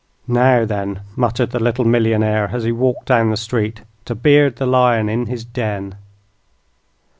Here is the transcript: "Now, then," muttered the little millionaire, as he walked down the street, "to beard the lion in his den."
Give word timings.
"Now, 0.27 0.65
then," 0.65 1.01
muttered 1.15 1.51
the 1.51 1.59
little 1.59 1.85
millionaire, 1.85 2.49
as 2.51 2.63
he 2.63 2.71
walked 2.71 3.05
down 3.05 3.29
the 3.29 3.37
street, 3.37 3.83
"to 4.05 4.15
beard 4.15 4.55
the 4.55 4.65
lion 4.65 5.09
in 5.09 5.27
his 5.27 5.45
den." 5.45 5.93